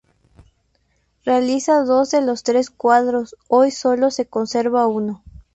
[1.25, 5.21] Realiza dos de los tres cuadros, hoy solo se conserva uno.